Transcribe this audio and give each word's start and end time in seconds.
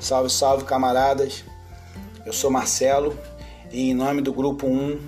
Salve, 0.00 0.30
salve 0.30 0.64
camaradas. 0.64 1.44
Eu 2.24 2.32
sou 2.32 2.50
Marcelo 2.50 3.18
e 3.72 3.90
em 3.90 3.94
nome 3.94 4.22
do 4.22 4.32
Grupo 4.32 4.66
1 4.66 4.98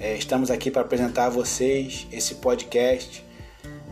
é, 0.00 0.16
estamos 0.16 0.50
aqui 0.50 0.70
para 0.70 0.82
apresentar 0.82 1.26
a 1.26 1.28
vocês 1.28 2.06
esse 2.10 2.36
podcast. 2.36 3.22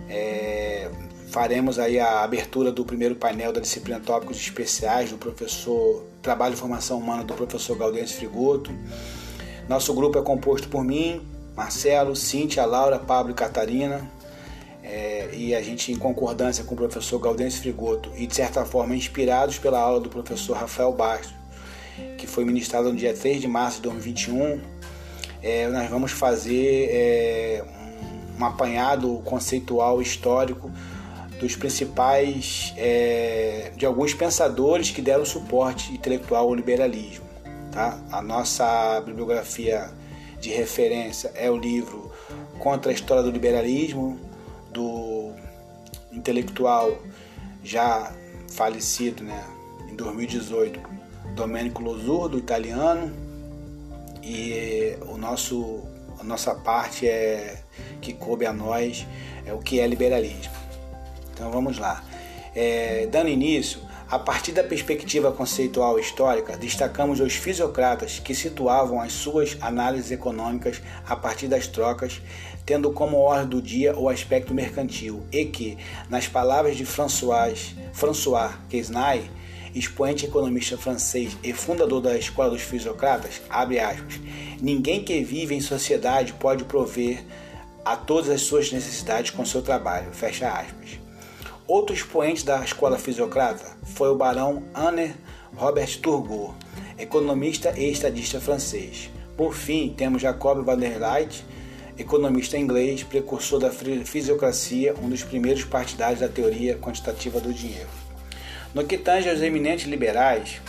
É, 0.08 0.90
faremos 1.28 1.78
aí 1.78 2.00
a 2.00 2.22
abertura 2.22 2.72
do 2.72 2.86
primeiro 2.86 3.16
painel 3.16 3.52
da 3.52 3.60
disciplina 3.60 4.00
Tópicos 4.00 4.38
Especiais 4.38 5.10
do 5.10 5.18
professor 5.18 6.04
Trabalho 6.22 6.54
e 6.54 6.56
Formação 6.56 6.98
Humana 6.98 7.22
do 7.22 7.34
professor 7.34 7.76
Gaudense 7.76 8.14
Frigoto. 8.14 8.70
Nosso 9.68 9.92
grupo 9.92 10.18
é 10.18 10.22
composto 10.22 10.68
por 10.68 10.82
mim, 10.82 11.20
Marcelo, 11.54 12.16
Cíntia, 12.16 12.64
Laura, 12.64 12.98
Pablo 12.98 13.32
e 13.32 13.34
Catarina. 13.34 14.10
É, 14.84 15.30
e 15.32 15.54
a 15.54 15.62
gente, 15.62 15.90
em 15.90 15.96
concordância 15.96 16.62
com 16.62 16.74
o 16.74 16.76
professor 16.76 17.18
Gaudense 17.18 17.58
Frigoto 17.58 18.12
e 18.16 18.26
de 18.26 18.34
certa 18.34 18.66
forma 18.66 18.94
inspirados 18.94 19.58
pela 19.58 19.80
aula 19.80 19.98
do 19.98 20.10
professor 20.10 20.54
Rafael 20.58 20.92
Bastos, 20.92 21.32
que 22.18 22.26
foi 22.26 22.44
ministrada 22.44 22.90
no 22.90 22.94
dia 22.94 23.14
3 23.14 23.40
de 23.40 23.48
março 23.48 23.76
de 23.76 23.84
2021, 23.84 24.60
é, 25.42 25.68
nós 25.68 25.88
vamos 25.88 26.12
fazer 26.12 26.90
é, 26.90 27.64
um, 28.38 28.42
um, 28.42 28.44
apanhado 28.44 29.22
conceitual 29.24 30.02
histórico 30.02 30.70
dos 31.40 31.56
principais, 31.56 32.74
é, 32.76 33.72
de 33.76 33.86
alguns 33.86 34.12
pensadores 34.12 34.90
que 34.90 35.00
deram 35.00 35.24
suporte 35.24 35.94
intelectual 35.94 36.44
ao 36.44 36.54
liberalismo. 36.54 37.24
Tá? 37.72 37.98
A 38.12 38.20
nossa 38.20 39.00
bibliografia 39.00 39.90
de 40.40 40.50
referência 40.50 41.32
é 41.34 41.50
o 41.50 41.56
livro 41.56 42.12
Contra 42.58 42.90
a 42.90 42.94
História 42.94 43.22
do 43.22 43.30
Liberalismo, 43.30 44.18
do 44.74 45.32
intelectual 46.12 46.98
já 47.62 48.12
falecido 48.50 49.22
né, 49.22 49.42
em 49.88 49.94
2018, 49.94 50.78
Domenico 51.34 51.82
Losurdo, 51.82 52.36
italiano, 52.36 53.10
e 54.22 54.96
o 55.08 55.16
nosso, 55.16 55.82
a 56.18 56.24
nossa 56.24 56.54
parte 56.54 57.06
é 57.08 57.62
que 58.00 58.12
coube 58.12 58.46
a 58.46 58.52
nós 58.52 59.06
é 59.46 59.52
o 59.52 59.58
que 59.58 59.80
é 59.80 59.86
liberalismo. 59.86 60.52
Então 61.32 61.50
vamos 61.50 61.78
lá. 61.78 62.02
É, 62.54 63.06
dando 63.06 63.28
início, 63.28 63.80
a 64.14 64.18
partir 64.20 64.52
da 64.52 64.62
perspectiva 64.62 65.32
conceitual 65.32 65.98
histórica, 65.98 66.56
destacamos 66.56 67.18
os 67.18 67.34
fisiocratas 67.34 68.20
que 68.20 68.32
situavam 68.32 69.00
as 69.00 69.12
suas 69.12 69.56
análises 69.60 70.12
econômicas 70.12 70.80
a 71.04 71.16
partir 71.16 71.48
das 71.48 71.66
trocas, 71.66 72.22
tendo 72.64 72.92
como 72.92 73.16
ordem 73.16 73.48
do 73.48 73.60
dia 73.60 73.98
o 73.98 74.08
aspecto 74.08 74.54
mercantil, 74.54 75.24
e 75.32 75.44
que, 75.46 75.76
nas 76.08 76.28
palavras 76.28 76.76
de 76.76 76.86
François, 76.86 77.74
François 77.92 78.52
Quesnay, 78.70 79.28
expoente 79.74 80.26
economista 80.26 80.78
francês 80.78 81.36
e 81.42 81.52
fundador 81.52 82.00
da 82.00 82.16
Escola 82.16 82.50
dos 82.50 82.62
Fisiocratas, 82.62 83.42
abre 83.50 83.80
aspas, 83.80 84.20
ninguém 84.62 85.02
que 85.02 85.24
vive 85.24 85.56
em 85.56 85.60
sociedade 85.60 86.34
pode 86.34 86.62
prover 86.62 87.24
a 87.84 87.96
todas 87.96 88.30
as 88.30 88.42
suas 88.42 88.70
necessidades 88.70 89.32
com 89.32 89.44
seu 89.44 89.60
trabalho, 89.60 90.12
fecha 90.12 90.48
aspas. 90.48 91.02
Outro 91.66 91.94
expoente 91.94 92.44
da 92.44 92.62
escola 92.62 92.98
fisiocrata 92.98 93.74
foi 93.94 94.08
o 94.10 94.16
barão 94.16 94.64
Anne 94.74 95.14
Robert 95.56 96.00
Turgot, 96.00 96.52
economista 96.98 97.72
e 97.78 97.90
estadista 97.92 98.40
francês. 98.40 99.08
Por 99.36 99.54
fim, 99.54 99.94
temos 99.96 100.20
Jacob 100.20 100.64
van 100.64 100.76
der 100.76 100.98
Leyen, 100.98 101.28
economista 101.96 102.58
inglês, 102.58 103.04
precursor 103.04 103.60
da 103.60 103.70
fisiocracia, 103.70 104.94
um 105.00 105.08
dos 105.08 105.22
primeiros 105.22 105.64
partidários 105.64 106.20
da 106.20 106.28
teoria 106.28 106.76
quantitativa 106.76 107.40
do 107.40 107.52
dinheiro. 107.52 107.88
No 108.74 108.84
que 108.84 108.98
tange 108.98 109.30
aos 109.30 109.40
eminentes 109.40 109.86
liberais, 109.86 110.60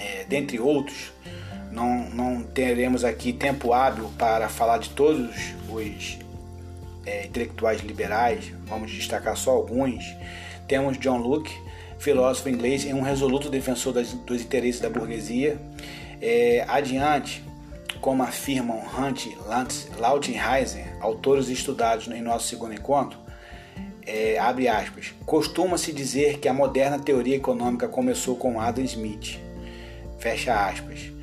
é, 0.00 0.24
dentre 0.24 0.58
outros, 0.58 1.12
não, 1.70 2.10
não 2.10 2.42
teremos 2.42 3.04
aqui 3.04 3.32
tempo 3.32 3.72
hábil 3.72 4.10
para 4.18 4.48
falar 4.48 4.78
de 4.78 4.90
todos 4.90 5.30
os 5.68 6.18
é, 7.04 7.26
intelectuais 7.26 7.82
liberais, 7.82 8.52
vamos 8.66 8.90
destacar 8.90 9.36
só 9.36 9.52
alguns. 9.52 10.04
Temos 10.66 10.98
John 10.98 11.18
Locke, 11.18 11.65
filósofo 11.98 12.48
inglês 12.48 12.84
e 12.84 12.92
um 12.92 13.02
resoluto 13.02 13.48
defensor 13.48 13.92
das, 13.92 14.12
dos 14.12 14.42
interesses 14.42 14.80
da 14.80 14.88
burguesia. 14.90 15.58
É, 16.20 16.64
adiante, 16.68 17.44
como 18.00 18.22
afirmam 18.22 18.80
Hunt 18.96 19.26
Lantz, 19.46 19.88
Lautenheiser, 19.98 20.96
autores 21.00 21.48
estudados 21.48 22.08
em 22.08 22.22
nosso 22.22 22.48
segundo 22.48 22.74
encontro, 22.74 23.18
é, 24.06 24.38
abre 24.38 24.68
aspas, 24.68 25.14
costuma-se 25.24 25.92
dizer 25.92 26.38
que 26.38 26.48
a 26.48 26.54
moderna 26.54 26.98
teoria 26.98 27.36
econômica 27.36 27.88
começou 27.88 28.36
com 28.36 28.60
Adam 28.60 28.84
Smith, 28.84 29.38
fecha 30.18 30.54
aspas 30.54 31.16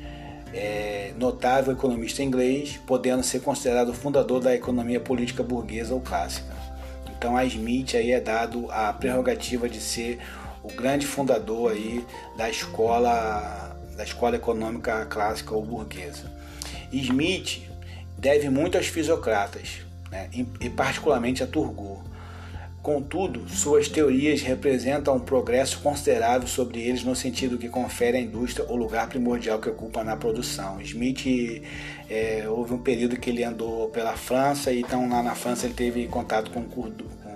é, 0.54 1.12
notável 1.18 1.72
economista 1.72 2.22
inglês, 2.22 2.80
podendo 2.86 3.22
ser 3.22 3.40
considerado 3.40 3.88
o 3.88 3.94
fundador 3.94 4.40
da 4.40 4.54
economia 4.54 5.00
política 5.00 5.42
burguesa 5.42 5.92
ou 5.92 6.00
clássica. 6.00 6.54
Então 7.16 7.36
a 7.36 7.44
Smith 7.44 7.94
aí 7.94 8.12
é 8.12 8.20
dado 8.20 8.70
a 8.70 8.92
prerrogativa 8.92 9.68
de 9.68 9.80
ser 9.80 10.18
o 10.64 10.72
grande 10.72 11.06
fundador 11.06 11.70
aí 11.70 12.04
da 12.36 12.50
escola 12.50 13.78
da 13.96 14.02
escola 14.02 14.34
econômica 14.34 15.06
clássica 15.06 15.54
ou 15.54 15.64
burguesa. 15.64 16.32
Smith 16.92 17.62
deve 18.18 18.50
muito 18.50 18.76
aos 18.76 18.88
fisiocratas, 18.88 19.82
né, 20.10 20.28
e 20.32 20.68
particularmente 20.68 21.44
a 21.44 21.46
Turgot 21.46 22.02
Contudo, 22.84 23.48
suas 23.48 23.88
teorias 23.88 24.42
representam 24.42 25.16
um 25.16 25.18
progresso 25.18 25.80
considerável 25.80 26.46
sobre 26.46 26.82
eles 26.82 27.02
no 27.02 27.16
sentido 27.16 27.56
que 27.56 27.66
confere 27.66 28.18
à 28.18 28.20
indústria 28.20 28.70
o 28.70 28.76
lugar 28.76 29.08
primordial 29.08 29.58
que 29.58 29.70
ocupa 29.70 30.04
na 30.04 30.18
produção. 30.18 30.78
Smith, 30.82 31.62
é, 32.10 32.44
houve 32.46 32.74
um 32.74 32.78
período 32.78 33.16
que 33.16 33.30
ele 33.30 33.42
andou 33.42 33.88
pela 33.88 34.14
França, 34.18 34.70
e 34.70 34.80
então 34.80 35.08
lá 35.08 35.22
na 35.22 35.34
França 35.34 35.64
ele 35.64 35.72
teve 35.72 36.06
contato 36.08 36.50
com, 36.50 36.62
com, 36.64 36.92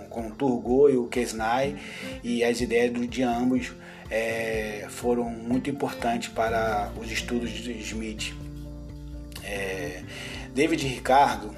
com 0.08 0.30
Turgot 0.30 0.92
e 0.92 0.96
o 0.96 1.06
Quesnay, 1.06 1.76
e 2.22 2.44
as 2.44 2.60
ideias 2.60 2.92
de 3.08 3.22
ambos 3.22 3.72
é, 4.10 4.86
foram 4.88 5.30
muito 5.30 5.68
importantes 5.70 6.28
para 6.28 6.90
os 7.00 7.10
estudos 7.10 7.50
de 7.50 7.72
Smith. 7.80 8.34
É, 9.44 10.02
David 10.54 10.86
Ricardo 10.86 11.54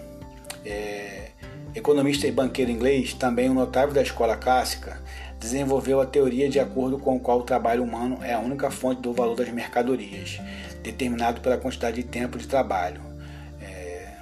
é, 0.64 1.30
Economista 1.74 2.26
e 2.26 2.32
banqueiro 2.32 2.70
inglês, 2.70 3.14
também 3.14 3.48
um 3.48 3.54
notável 3.54 3.94
da 3.94 4.02
escola 4.02 4.36
clássica, 4.36 5.00
desenvolveu 5.38 6.00
a 6.00 6.06
teoria 6.06 6.48
de 6.48 6.58
acordo 6.58 6.98
com 6.98 7.16
a 7.16 7.20
qual 7.20 7.38
o 7.38 7.42
trabalho 7.44 7.84
humano 7.84 8.18
é 8.22 8.34
a 8.34 8.40
única 8.40 8.72
fonte 8.72 9.00
do 9.00 9.12
valor 9.12 9.36
das 9.36 9.48
mercadorias, 9.50 10.40
determinado 10.82 11.40
pela 11.40 11.56
quantidade 11.56 12.02
de 12.02 12.08
tempo 12.08 12.38
de 12.38 12.48
trabalho. 12.48 13.09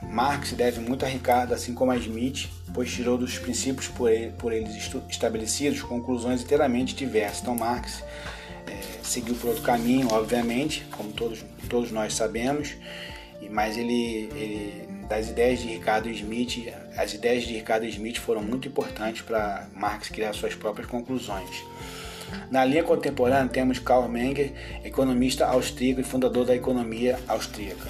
Marx 0.03 0.53
deve 0.53 0.81
muito 0.81 1.04
a 1.04 1.09
Ricardo, 1.09 1.53
assim 1.53 1.75
como 1.75 1.91
a 1.91 1.97
Smith, 1.97 2.48
pois 2.72 2.91
tirou 2.91 3.19
dos 3.19 3.38
princípios 3.38 3.88
por, 3.88 4.10
ele, 4.10 4.32
por 4.32 4.53
eles 4.53 4.91
estabelecidos 5.09 5.82
conclusões 5.82 6.42
inteiramente 6.42 6.94
diversas. 6.94 7.41
Então, 7.42 7.54
Marx 7.54 8.03
é, 8.66 8.81
seguiu 9.03 9.34
por 9.34 9.48
outro 9.48 9.62
caminho, 9.62 10.08
obviamente, 10.12 10.87
como 10.92 11.12
todos, 11.12 11.44
todos 11.69 11.91
nós 11.91 12.14
sabemos, 12.14 12.75
mas 13.50 13.76
ele, 13.76 14.28
ele 14.34 14.88
das 15.08 15.31
ideias 15.31 15.60
de 15.60 15.69
Ricardo 15.69 16.08
Smith, 16.10 16.72
as 16.97 17.14
ideias 17.14 17.44
de 17.44 17.54
Ricardo 17.54 17.87
Smith 17.87 18.19
foram 18.19 18.42
muito 18.42 18.69
importantes 18.69 19.22
para 19.22 19.66
Marx 19.75 20.08
criar 20.08 20.34
suas 20.34 20.54
próprias 20.54 20.87
conclusões. 20.87 21.64
Na 22.50 22.62
linha 22.64 22.84
contemporânea 22.84 23.48
temos 23.48 23.78
Karl 23.78 24.06
Menger, 24.06 24.53
economista 24.84 25.47
austríaco 25.47 26.00
e 26.00 26.04
fundador 26.04 26.44
da 26.44 26.54
economia 26.54 27.19
austríaca. 27.26 27.88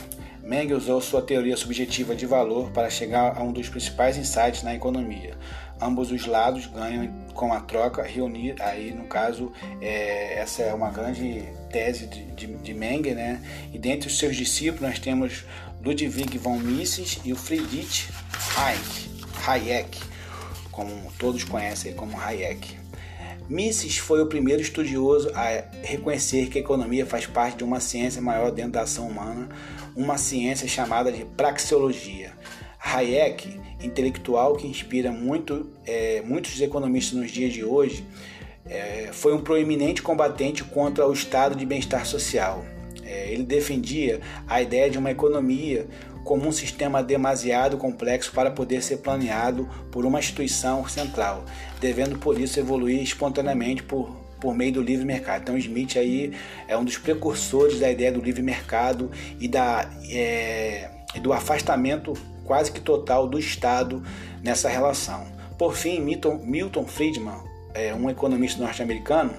Menger 0.48 0.78
usou 0.78 0.98
sua 1.02 1.20
teoria 1.20 1.58
subjetiva 1.58 2.16
de 2.16 2.24
valor 2.24 2.70
para 2.70 2.88
chegar 2.88 3.36
a 3.36 3.42
um 3.42 3.52
dos 3.52 3.68
principais 3.68 4.16
insights 4.16 4.62
na 4.62 4.74
economia. 4.74 5.36
Ambos 5.78 6.10
os 6.10 6.24
lados 6.24 6.64
ganham 6.64 7.12
com 7.34 7.52
a 7.52 7.60
troca, 7.60 8.02
reunir, 8.02 8.54
aí 8.58 8.90
no 8.90 9.04
caso, 9.04 9.52
é, 9.78 10.38
essa 10.38 10.62
é 10.62 10.72
uma 10.72 10.90
grande 10.90 11.44
tese 11.70 12.06
de, 12.06 12.24
de, 12.32 12.46
de 12.46 12.72
Menger, 12.72 13.14
né? 13.14 13.42
E 13.74 13.78
dentre 13.78 14.08
os 14.08 14.18
seus 14.18 14.34
discípulos 14.34 14.80
nós 14.80 14.98
temos 14.98 15.44
Ludwig 15.84 16.38
von 16.38 16.58
Mises 16.58 17.18
e 17.26 17.30
o 17.30 17.36
Friedrich 17.36 18.08
Hayek, 18.56 19.10
Hayek 19.46 20.00
como 20.72 21.12
todos 21.18 21.44
conhecem 21.44 21.92
como 21.92 22.18
Hayek. 22.18 22.78
Mises 23.48 23.96
foi 23.96 24.20
o 24.20 24.26
primeiro 24.26 24.60
estudioso 24.60 25.30
a 25.34 25.64
reconhecer 25.82 26.48
que 26.48 26.58
a 26.58 26.60
economia 26.60 27.06
faz 27.06 27.26
parte 27.26 27.58
de 27.58 27.64
uma 27.64 27.80
ciência 27.80 28.20
maior 28.20 28.50
dentro 28.50 28.72
da 28.72 28.82
ação 28.82 29.08
humana, 29.08 29.48
uma 29.98 30.16
ciência 30.16 30.68
chamada 30.68 31.10
de 31.10 31.24
praxeologia. 31.24 32.32
Hayek, 32.78 33.60
intelectual 33.82 34.54
que 34.54 34.68
inspira 34.68 35.10
muito, 35.10 35.68
é, 35.84 36.22
muitos 36.24 36.58
economistas 36.60 37.18
nos 37.18 37.32
dias 37.32 37.52
de 37.52 37.64
hoje, 37.64 38.04
é, 38.64 39.08
foi 39.12 39.34
um 39.34 39.40
proeminente 39.40 40.00
combatente 40.00 40.62
contra 40.62 41.06
o 41.06 41.12
estado 41.12 41.56
de 41.56 41.66
bem-estar 41.66 42.06
social. 42.06 42.64
É, 43.02 43.32
ele 43.32 43.42
defendia 43.42 44.20
a 44.46 44.62
ideia 44.62 44.88
de 44.88 44.98
uma 44.98 45.10
economia 45.10 45.86
como 46.22 46.46
um 46.46 46.52
sistema 46.52 47.02
demasiado 47.02 47.76
complexo 47.76 48.30
para 48.32 48.52
poder 48.52 48.82
ser 48.82 48.98
planeado 48.98 49.68
por 49.90 50.04
uma 50.06 50.20
instituição 50.20 50.86
central, 50.86 51.44
devendo 51.80 52.18
por 52.18 52.38
isso 52.38 52.60
evoluir 52.60 53.02
espontaneamente 53.02 53.82
por 53.82 54.27
por 54.40 54.54
meio 54.54 54.72
do 54.72 54.82
livre 54.82 55.04
mercado. 55.04 55.42
Então 55.42 55.58
Smith 55.58 55.96
aí 55.96 56.32
é 56.66 56.76
um 56.76 56.84
dos 56.84 56.98
precursores 56.98 57.80
da 57.80 57.90
ideia 57.90 58.12
do 58.12 58.20
livre 58.20 58.42
mercado 58.42 59.10
e, 59.40 59.48
da, 59.48 59.90
é, 60.10 60.90
do 61.20 61.32
afastamento 61.32 62.14
quase 62.44 62.72
que 62.72 62.80
total 62.80 63.28
do 63.28 63.38
Estado 63.38 64.02
nessa 64.42 64.68
relação. 64.68 65.26
Por 65.58 65.74
fim, 65.74 66.00
Milton, 66.00 66.40
Milton 66.44 66.86
Friedman, 66.86 67.42
é, 67.74 67.94
um 67.94 68.08
economista 68.08 68.62
norte-americano, 68.62 69.34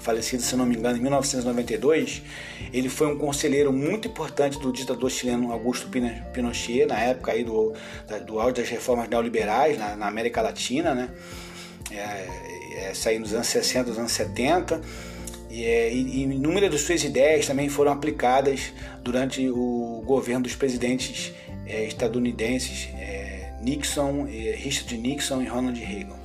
falecido, 0.00 0.42
se 0.42 0.56
não 0.56 0.66
me 0.66 0.76
engano, 0.76 0.98
em 0.98 1.00
1992, 1.00 2.22
ele 2.72 2.88
foi 2.88 3.06
um 3.06 3.18
conselheiro 3.18 3.72
muito 3.72 4.08
importante 4.08 4.58
do 4.58 4.72
ditador 4.72 5.10
chileno 5.10 5.52
Augusto 5.52 5.88
Pinochet, 6.32 6.86
na 6.86 6.98
época 6.98 7.32
aí 7.32 7.44
do, 7.44 7.72
do 8.26 8.40
auge 8.40 8.54
das 8.54 8.68
reformas 8.68 9.08
neoliberais 9.08 9.78
na, 9.78 9.96
na 9.96 10.08
América 10.08 10.42
Latina, 10.42 10.94
né? 10.94 11.08
É, 11.90 12.26
é, 12.74 12.94
saindo 12.94 13.22
nos 13.22 13.34
anos 13.34 13.46
60, 13.48 13.90
dos 13.90 13.98
anos 13.98 14.12
70. 14.12 14.80
E, 15.50 15.64
é, 15.64 15.92
e, 15.92 16.22
inúmeras 16.22 16.70
de 16.70 16.78
suas 16.78 17.04
ideias 17.04 17.46
também 17.46 17.68
foram 17.68 17.92
aplicadas 17.92 18.72
durante 19.02 19.48
o 19.48 20.02
governo 20.06 20.44
dos 20.44 20.54
presidentes 20.54 21.32
é, 21.66 21.84
estadunidenses 21.84 22.88
é, 22.94 23.52
Nixon, 23.60 24.24
Richard 24.56 24.96
Nixon 24.96 25.42
e 25.42 25.46
Ronald 25.46 25.78
Reagan. 25.78 26.16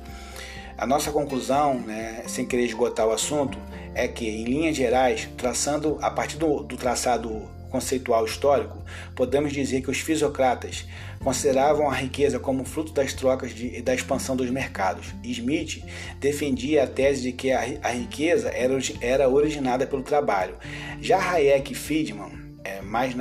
A 0.76 0.86
nossa 0.86 1.10
conclusão, 1.10 1.80
né, 1.80 2.22
sem 2.26 2.46
querer 2.46 2.64
esgotar 2.64 3.06
o 3.06 3.10
assunto, 3.12 3.58
é 3.94 4.06
que, 4.06 4.28
em 4.28 4.44
linhas 4.44 4.76
gerais, 4.76 5.28
traçando 5.36 5.98
a 6.00 6.10
partir 6.10 6.36
do, 6.36 6.62
do 6.62 6.76
traçado 6.76 7.50
conceitual 7.70 8.24
histórico, 8.24 8.82
podemos 9.14 9.52
dizer 9.52 9.82
que 9.82 9.90
os 9.90 9.98
fisiocratas 9.98 10.86
consideravam 11.20 11.90
a 11.90 11.94
riqueza 11.94 12.38
como 12.38 12.64
fruto 12.64 12.92
das 12.92 13.12
trocas 13.12 13.52
e 13.56 13.82
da 13.82 13.94
expansão 13.94 14.36
dos 14.36 14.50
mercados. 14.50 15.14
Smith 15.24 15.84
defendia 16.18 16.84
a 16.84 16.86
tese 16.86 17.22
de 17.22 17.32
que 17.32 17.52
a, 17.52 17.90
riqueza 17.90 18.48
era, 18.50 18.78
era 19.00 19.28
originada 19.28 19.86
pelo 19.86 20.02
trabalho. 20.02 20.56
Já 21.00 21.18
Hayek 21.18 21.72
e 21.72 21.74
Friedman 21.74 22.47
é, 22.68 22.82
mais 22.82 23.14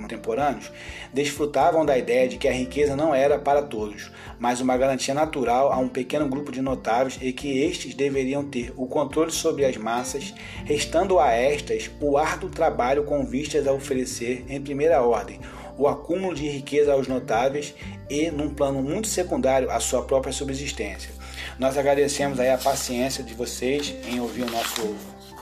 contemporâneos, 0.00 0.72
desfrutavam 1.12 1.84
da 1.84 1.98
ideia 1.98 2.28
de 2.28 2.38
que 2.38 2.48
a 2.48 2.52
riqueza 2.52 2.96
não 2.96 3.14
era 3.14 3.38
para 3.38 3.62
todos, 3.62 4.10
mas 4.38 4.60
uma 4.60 4.76
garantia 4.76 5.12
natural 5.12 5.72
a 5.72 5.76
um 5.76 5.88
pequeno 5.88 6.28
grupo 6.28 6.50
de 6.50 6.62
notáveis 6.62 7.18
e 7.20 7.32
que 7.32 7.62
estes 7.62 7.94
deveriam 7.94 8.44
ter 8.44 8.72
o 8.76 8.86
controle 8.86 9.30
sobre 9.30 9.64
as 9.64 9.76
massas, 9.76 10.34
restando 10.64 11.18
a 11.18 11.30
estas 11.32 11.90
o 12.00 12.16
árduo 12.16 12.48
trabalho 12.48 13.04
com 13.04 13.24
vistas 13.24 13.66
a 13.66 13.72
oferecer, 13.72 14.44
em 14.48 14.60
primeira 14.60 15.02
ordem, 15.02 15.40
o 15.76 15.86
acúmulo 15.86 16.34
de 16.34 16.48
riqueza 16.48 16.92
aos 16.92 17.06
notáveis 17.06 17.74
e, 18.08 18.30
num 18.30 18.52
plano 18.52 18.82
muito 18.82 19.08
secundário, 19.08 19.70
a 19.70 19.80
sua 19.80 20.02
própria 20.02 20.32
subsistência. 20.32 21.10
Nós 21.58 21.76
agradecemos 21.76 22.40
aí 22.40 22.50
a 22.50 22.58
paciência 22.58 23.22
de 23.22 23.34
vocês 23.34 23.94
em 24.06 24.20
ouvir 24.20 24.42
o 24.42 24.50
nosso 24.50 24.94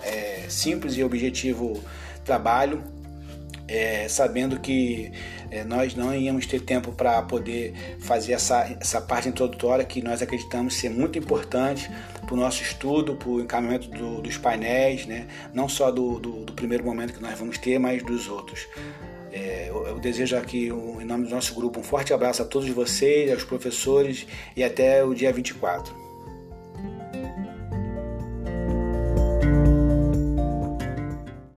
é, 0.02 0.44
simples 0.48 0.96
e 0.96 1.02
objetivo 1.02 1.82
trabalho 2.24 2.82
é, 3.68 4.08
sabendo 4.08 4.58
que 4.58 5.12
é, 5.50 5.62
nós 5.62 5.94
não 5.94 6.14
íamos 6.14 6.46
ter 6.46 6.60
tempo 6.60 6.90
para 6.90 7.20
poder 7.22 7.74
fazer 8.00 8.32
essa, 8.32 8.76
essa 8.80 9.00
parte 9.00 9.28
introdutória 9.28 9.84
que 9.84 10.02
nós 10.02 10.22
acreditamos 10.22 10.74
ser 10.74 10.88
muito 10.88 11.18
importante 11.18 11.90
para 12.26 12.34
o 12.34 12.36
nosso 12.36 12.62
estudo, 12.62 13.14
para 13.14 13.28
o 13.28 13.40
encaminhamento 13.40 13.88
do, 13.90 14.22
dos 14.22 14.36
painéis, 14.38 15.06
né? 15.06 15.28
não 15.52 15.68
só 15.68 15.90
do, 15.90 16.18
do, 16.18 16.44
do, 16.44 16.52
primeiro 16.54 16.84
momento 16.84 17.12
que 17.12 17.22
nós 17.22 17.38
vamos 17.38 17.58
ter, 17.58 17.78
mas 17.78 18.02
dos 18.02 18.28
outros. 18.28 18.66
É, 19.30 19.66
eu, 19.68 19.86
eu, 19.86 19.98
desejo 20.00 20.36
aqui, 20.36 20.68
em 20.68 21.04
nome 21.04 21.24
do 21.24 21.30
nosso 21.30 21.54
grupo, 21.54 21.80
um 21.80 21.82
forte 21.82 22.14
abraço 22.14 22.42
a 22.42 22.44
todos 22.46 22.68
vocês, 22.70 23.30
aos 23.30 23.44
professores 23.44 24.26
e 24.56 24.64
até 24.64 25.04
o 25.04 25.14
dia 25.14 25.32
24. 25.32 26.07